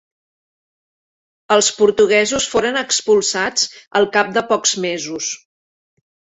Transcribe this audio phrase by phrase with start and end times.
[1.55, 3.69] Els portuguesos foren expulsats
[4.03, 5.33] al cap de pocs mesos.